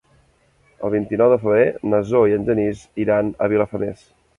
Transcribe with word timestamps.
El 0.87 0.93
vint-i-nou 0.93 1.29
de 1.35 1.39
febrer 1.45 1.69
na 1.93 2.03
Zoè 2.15 2.35
i 2.35 2.37
en 2.41 2.51
Genís 2.51 2.87
iran 3.09 3.35
a 3.49 3.57
Vilafamés. 3.57 4.07